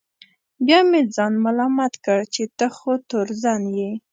بیا 0.65 0.79
به 0.83 0.87
مې 0.89 1.01
ځان 1.15 1.33
ملامت 1.45 1.93
کړ 2.05 2.19
چې 2.33 2.43
ته 2.57 2.65
خو 2.75 2.91
تورزن 3.09 3.61
یې. 3.79 3.91